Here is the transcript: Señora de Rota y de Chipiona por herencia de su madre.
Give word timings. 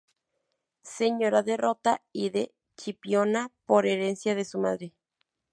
Señora 0.97 1.43
de 1.43 1.57
Rota 1.57 2.01
y 2.11 2.31
de 2.31 2.55
Chipiona 2.75 3.51
por 3.67 3.85
herencia 3.85 4.33
de 4.33 4.45
su 4.45 4.57
madre. 4.57 4.95